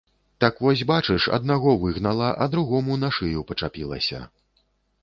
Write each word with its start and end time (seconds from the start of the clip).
Так 0.43 0.55
вось 0.67 0.81
бачыш, 0.91 1.27
аднаго 1.37 1.75
выгнала, 1.83 2.33
а 2.45 2.49
другому 2.57 3.01
на 3.05 3.13
шыю 3.21 3.47
пачапілася. 3.53 4.29